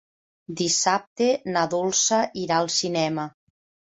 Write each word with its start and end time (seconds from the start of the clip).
Dissabte 0.59 1.27
na 1.55 1.63
Dolça 1.73 2.21
irà 2.45 2.57
al 2.63 2.71
cinema. 2.77 3.27